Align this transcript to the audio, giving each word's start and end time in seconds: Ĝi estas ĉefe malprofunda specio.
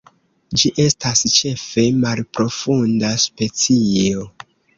Ĝi 0.61 0.69
estas 0.83 1.21
ĉefe 1.35 1.83
malprofunda 2.05 3.13
specio. 3.27 4.27